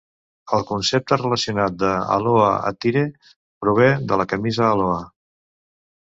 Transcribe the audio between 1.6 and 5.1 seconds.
d'"Aloha Attire" prové de la camisa Aloha.